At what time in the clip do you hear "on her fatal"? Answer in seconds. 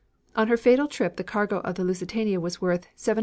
0.35-0.87